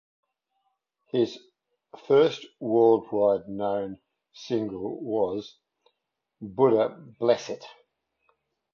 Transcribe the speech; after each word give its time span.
His 1.11 1.37
first 2.07 2.47
worldwide 2.59 3.47
known 3.47 3.99
single 4.33 4.99
was 4.99 5.59
"Buddha 6.41 6.89
blessed 7.19 7.51
it". 7.51 7.65